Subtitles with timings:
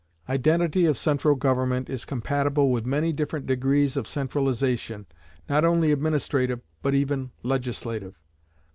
[0.27, 5.05] Identity of central government is compatible with many different degrees of centralisation,
[5.47, 8.15] not only administrative, but even legislative.